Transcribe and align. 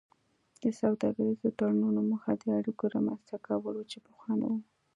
د 0.63 0.65
سوداګریزو 0.81 1.47
تړونونو 1.57 2.01
موخه 2.09 2.31
د 2.41 2.45
اړیکو 2.59 2.83
رامینځته 2.93 3.37
کول 3.45 3.63
وو 3.77 3.89
چې 3.91 3.97
پخوا 4.05 4.31
نه 4.41 4.47
وو 4.51 4.59